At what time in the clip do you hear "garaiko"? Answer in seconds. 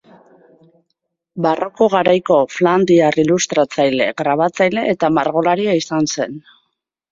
1.95-2.39